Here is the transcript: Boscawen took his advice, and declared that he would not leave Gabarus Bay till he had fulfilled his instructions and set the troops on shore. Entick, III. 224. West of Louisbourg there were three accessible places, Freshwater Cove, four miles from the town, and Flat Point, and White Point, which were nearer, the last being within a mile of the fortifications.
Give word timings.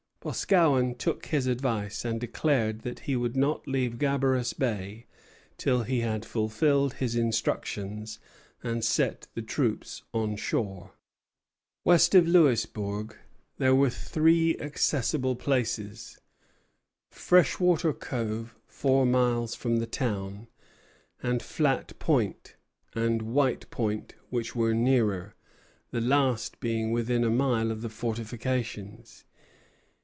Boscawen 0.23 0.93
took 0.93 1.25
his 1.25 1.47
advice, 1.47 2.05
and 2.05 2.21
declared 2.21 2.81
that 2.81 2.99
he 2.99 3.15
would 3.15 3.35
not 3.35 3.67
leave 3.67 3.97
Gabarus 3.97 4.53
Bay 4.53 5.07
till 5.57 5.81
he 5.81 6.01
had 6.01 6.25
fulfilled 6.25 6.93
his 6.93 7.15
instructions 7.15 8.19
and 8.61 8.85
set 8.85 9.25
the 9.33 9.41
troops 9.41 10.03
on 10.13 10.35
shore. 10.35 10.91
Entick, 11.83 11.87
III. 11.87 11.87
224. 11.87 11.91
West 11.91 12.13
of 12.13 12.27
Louisbourg 12.27 13.17
there 13.57 13.73
were 13.73 13.89
three 13.89 14.55
accessible 14.59 15.35
places, 15.35 16.19
Freshwater 17.09 17.91
Cove, 17.91 18.53
four 18.67 19.07
miles 19.07 19.55
from 19.55 19.77
the 19.77 19.87
town, 19.87 20.47
and 21.23 21.41
Flat 21.41 21.97
Point, 21.97 22.55
and 22.93 23.23
White 23.23 23.67
Point, 23.71 24.13
which 24.29 24.55
were 24.55 24.75
nearer, 24.75 25.33
the 25.89 25.99
last 25.99 26.59
being 26.59 26.91
within 26.91 27.23
a 27.23 27.31
mile 27.31 27.71
of 27.71 27.81
the 27.81 27.89
fortifications. 27.89 29.25